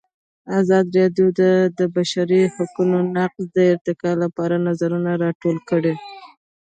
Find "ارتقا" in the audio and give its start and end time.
3.73-4.11